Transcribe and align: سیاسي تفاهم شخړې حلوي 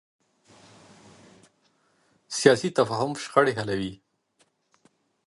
سیاسي 2.37 2.69
تفاهم 2.77 3.11
شخړې 3.23 3.53
حلوي 3.59 3.93